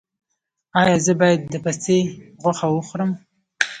ایا 0.79 0.95
زه 1.05 1.13
باید 1.19 1.41
د 1.51 1.53
پسې 1.63 1.97
غوښه 2.41 2.67
وخورم؟ 2.71 3.11